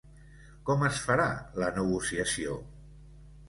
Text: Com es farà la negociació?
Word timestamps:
Com 0.69 0.85
es 0.87 1.03
farà 1.11 1.27
la 1.65 1.69
negociació? 1.77 2.61